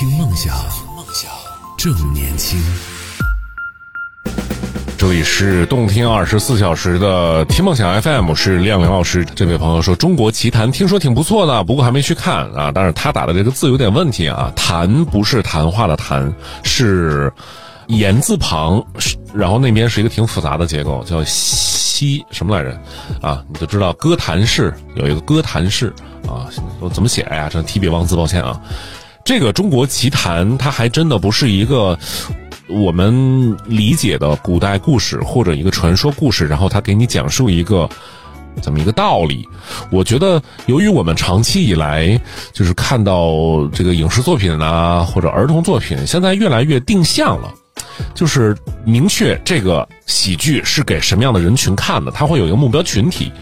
[0.00, 0.56] 听梦想，
[0.96, 1.30] 梦想
[1.76, 2.58] 正年轻。
[4.96, 9.22] 这里是动听二十四小时的听梦想 FM，是亮亮老师。
[9.34, 12.72] 这位朋友说《中国奇谭》听说挺不错的，不过还没去看啊。
[12.74, 16.32] 但是他打的这个字有点问题啊，“谈”不是谈话的“谈”，
[16.64, 17.30] 是
[17.88, 18.82] 言字旁，
[19.34, 22.80] 然后那边是一个挺复杂的结构，叫“西”什么来着？
[23.20, 25.92] 啊，你就知道歌坛式有一个歌坛式
[26.26, 26.48] 啊，
[26.80, 27.50] 我怎么写呀？
[27.52, 28.58] 这提笔忘字，抱歉啊。
[29.24, 31.98] 这个《中国奇谭》它还真的不是一个。
[32.72, 37.90] 我们理解的古代故事或者一个传说故事，然后他给你讲述一个
[38.62, 39.44] 怎么一个道理。
[39.90, 42.16] 我觉得，由于我们长期以来
[42.52, 47.52] 就是看到这个影视作品啊或者儿童作品，现在越来越定向了，
[48.14, 53.32] 就是明确这个喜剧是给什么样的人群看的，它会有一个目标群体。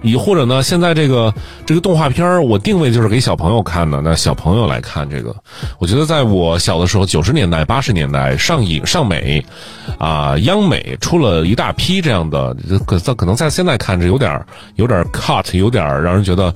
[0.00, 0.62] 你或者呢？
[0.62, 1.32] 现在这个
[1.66, 4.00] 这个动画片儿，我定位就是给小朋友看的。
[4.00, 5.34] 那小朋友来看这个，
[5.78, 9.44] 我觉得在我小的时候，九十年代、八十年代，上影上美，
[9.98, 14.40] 啊，央美出了一大批这样的，可可能在现在看着有点
[14.76, 16.54] 有点 cut，有点让人觉得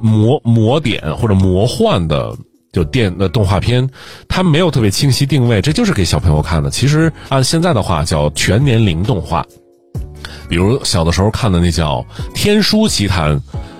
[0.00, 2.36] 魔魔点或者魔幻的
[2.72, 3.88] 就电的动画片，
[4.28, 6.68] 它没有特别清晰定位，这就是给小朋友看的。
[6.68, 9.42] 其实按现在的话叫全年龄动画。
[10.48, 13.36] 比如小的时候看的那叫《天书奇谭》，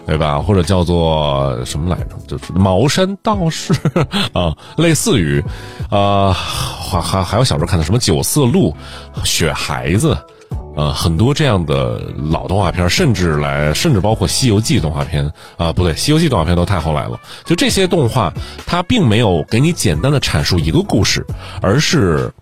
[0.06, 0.38] 对吧？
[0.38, 2.16] 或者叫做什么来着？
[2.26, 3.72] 就是《茅山道士》
[4.38, 5.42] 啊，类似于，
[5.90, 8.74] 呃，还还还有小时候看的什么《九色鹿》
[9.24, 10.14] 《雪孩子》，
[10.76, 12.00] 呃，很多这样的
[12.30, 17.18] 老动画片，甚至来，甚至包括《西游记》动画片啊，不对，《西游记》动画片都太后来了。
[17.44, 18.32] 就这些动画，
[18.64, 21.26] 它并没有给你简单的阐述一个故事，
[21.60, 22.32] 而是。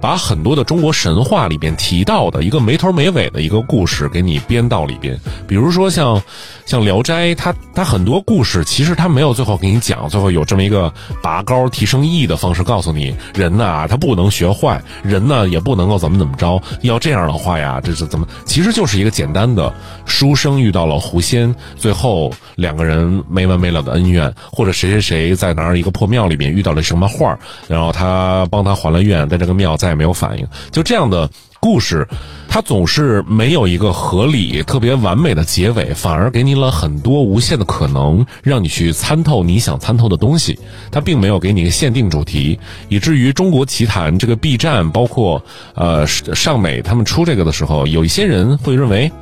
[0.00, 6.22] 把很多的中国神话里边提到的一个没头没尾的一个故事给你编到里边，比如说像
[6.66, 10.92] 像《聊斋》，它它很多故事其实它没有最后给你讲，最后有这么一个
[11.22, 18.26] 拔高提升意义的方式告诉你，人呐他不能学坏，人呢也不能够怎么怎么着，要这样的话呀，这是怎么？
[18.44, 19.72] 其实就是一个简单的
[20.06, 27.38] 书生遇到了狐仙，最后两个人没完没了的恩怨，或者谁谁谁在哪儿一个破庙里面遇到了什么画，
[27.68, 29.76] 然后他帮他还了愿，在这个庙。
[29.76, 31.28] 再也没有反应，就这样的
[31.60, 32.08] 故事，
[32.56, 40.58] 它总是没有一个合理、特别完美的结尾，反而给你了很多无限的可能，让你去参透你想参透的东西。
[40.90, 42.58] 它并没有给你一个限定主题，
[42.88, 49.12] 以至于中国奇谭这个 B 站，包括呃上美他们出这个的时候，有一些人会认为。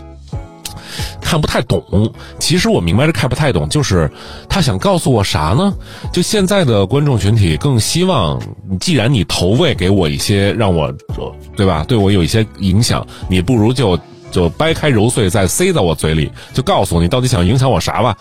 [1.20, 4.10] 看不太懂，其实我明白这看不太懂，就是
[4.48, 5.74] 他想告诉我啥呢？
[6.12, 8.40] 就现在的观众群体更希望，
[8.80, 10.92] 既然你投喂给我一些，让我，
[11.56, 11.84] 对吧？
[11.86, 13.98] 对我有一些影响，你不如就
[14.30, 18.16] 就掰开揉碎再塞到我嘴里，就告诉我你到底想影响我啥吧。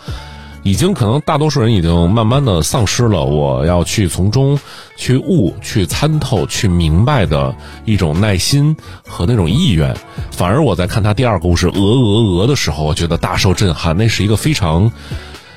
[0.62, 4.58] 已经可能大多数人已经慢慢的丧失了我要去从中
[4.96, 7.54] 去悟、去参透、去明白的
[7.84, 8.74] 一种耐心
[9.06, 9.94] 和那种意愿，
[10.36, 13.96] 反而我在看他第二个故事《鹅鹅鹅》的时候，我觉得大受震撼。
[13.96, 14.90] 那是一个非常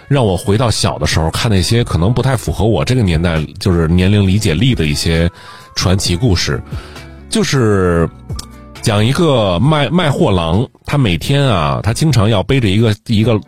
[0.08, 5.30] 让我回到小的时候看那些可能不太符合我这个年代就是年龄理解力的一些
[5.76, 6.62] 传奇故事，
[7.30, 8.08] 就是
[8.82, 13.40] 讲一个卖卖货郎，他每天啊，他经常要背着一个一个。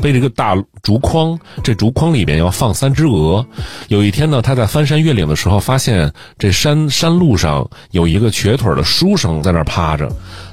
[0.00, 3.44] 背着一个大竹筐，这竹筐里面要放三只鹅。
[3.88, 10.08] 有一天呢，他在翻山越岭的时候，发现这山山路上有一个瘸腿的书生在那儿趴着。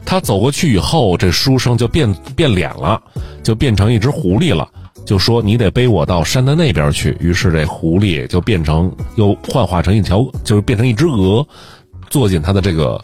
[0.05, 3.01] 他走过去以后，这书生就变变脸了，
[3.43, 4.67] 就变成一只狐狸了，
[5.05, 11.45] 就说：“你得背我到山的那边去。”于是这狐狸就变成又幻化成一条，就是变成一只鹅，
[12.09, 12.99] 坐进他的这个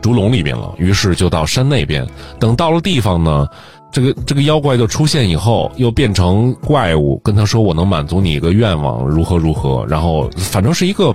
[0.00, 0.74] 竹笼里面了。
[0.76, 2.06] 于是就到山那边，
[2.38, 3.46] 等到了地方呢。
[3.94, 11.14] 这个这个妖怪就出现以后，又变成怪物，跟他说：“我能满足你一个愿望，如何如何。”然后反正是一个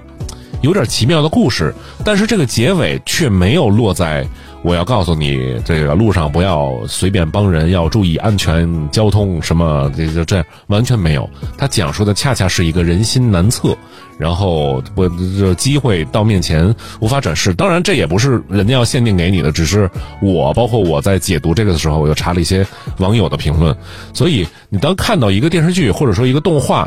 [0.61, 1.75] 有点奇妙的故事，
[2.05, 4.25] 但是这个结尾却没有落在。
[4.61, 9.41] 我要告诉你，这个路上不要随便帮人，要注意安全交通。
[9.41, 11.29] 什么这就这样完全没有。
[11.57, 13.73] 他讲述的恰恰是一个人心难测，
[14.17, 15.07] 然后我
[15.39, 17.53] 这机会到面前无法展示。
[17.53, 19.89] 当然，这也不是人家要限定给你的，只是
[20.21, 22.67] 我包括我在解读这个的时候，我又查了一些
[22.97, 23.73] 网友的评论。
[24.13, 26.85] 所以，你当看到一个电视剧或者说一个动画，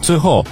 [0.00, 0.46] 最后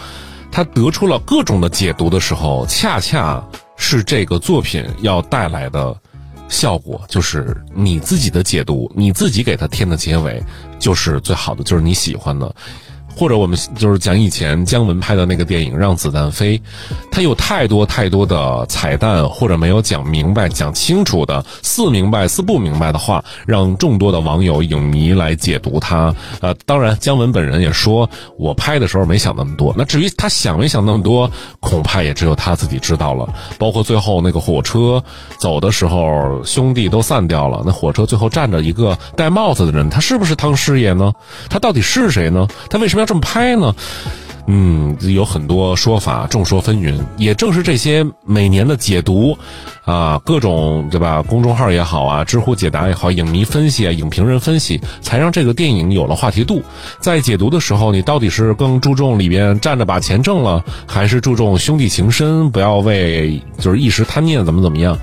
[0.51, 3.41] 他得出了各种的解读的时候，恰恰
[3.77, 5.97] 是这个作品要带来的。
[6.50, 10.43] 效果就是你自己的解读，你自己给他添的结尾，
[10.79, 12.55] 就是最好的，就是你喜欢的。
[13.15, 16.57] 或者我们就是讲以前姜文拍的那个电影《让子弹飞》，
[17.11, 26.15] 他有太多太多的彩蛋，或者没有讲明白、讲清楚的似明白似不明白的话，让众多的网友影迷来解读他。
[26.41, 28.09] 呃，当然姜文本人也说，
[28.39, 29.75] 我拍的时候没想那么多。
[29.77, 31.31] 那至于他想没想那么多，
[31.61, 33.29] 恐怕也只有他自己知道了。
[33.59, 35.03] 包括最后那个火车
[35.39, 41.12] 走的时候，兄弟都散掉了，那火车最后站着一个戴帽子的人，他是不是汤师爷呢？
[41.49, 42.47] 他到底是谁呢？
[42.71, 43.06] 他为什么要？
[43.11, 43.75] 这么拍呢？
[44.47, 46.99] 嗯，有很多说法，众说纷纭。
[47.17, 49.37] 也正是这些每年的解读，
[49.85, 51.23] 啊，各种对吧？
[51.23, 56.62] 公众号也好啊，知乎解答也好，影迷分析啊，影评人分析，才让这个电影有了话题度。
[57.00, 64.99] 在解读的时候，你到底是更注重里边站着把钱挣了，还是注重兄弟情深，不要为就是一时贪念怎么怎么样？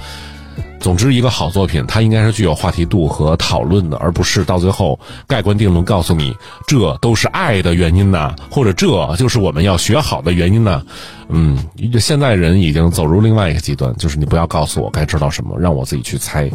[0.88, 4.98] 总之，一个好作品，它应该是具有话题度和讨论的，而不是到最后
[5.28, 6.34] 盖棺定论告诉你
[6.66, 8.88] 这都是爱的原因呐，或者这
[9.18, 10.82] 就是我们要学好的原因呢？
[11.28, 11.60] 嗯，
[12.00, 16.50] 现在人已经走入另外一个极端，就是你不要告诉我该知道什么，让我自己去猜，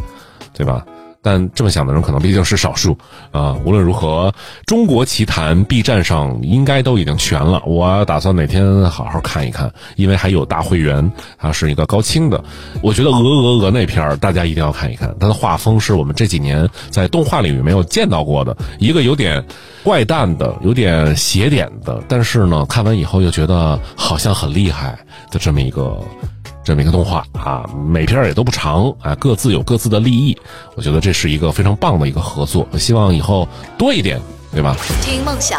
[0.54, 0.82] 对吧？
[1.22, 2.98] 但这么想的人可能毕竟是少数
[3.30, 3.56] 啊。
[3.64, 4.30] 无论如何，
[4.66, 7.62] 《中国奇谭》B 站上应该都已经全了。
[7.64, 12.42] 我打算哪天好好看一看，因为还有大会员，它是一个高清的。
[12.82, 19.44] 我觉得《鹅鹅鹅》那片儿大家一定要看一看，它的画风是我们这几年在动画领域没有见到过的，一个有点
[19.84, 24.98] 怪诞的、有点邪点的，但是呢，看完以后又觉得好像很厉害
[25.30, 25.96] 的这么一个。
[26.64, 30.36] 这么一个动画啊，每片也都不长啊，各自有各自的利益，
[30.76, 34.20] 我觉得这是一个非常棒的一个合作，我希望以后多一点，
[34.52, 34.76] 对吧？
[35.02, 35.58] 听梦想，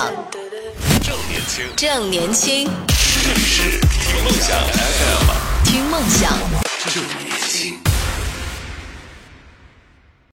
[1.01, 2.69] 正年轻，正年轻，
[3.23, 6.31] 这里是听梦想 FM，听梦想，
[6.93, 7.92] 正年轻。